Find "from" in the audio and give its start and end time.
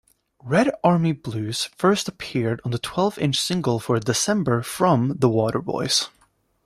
4.63-5.09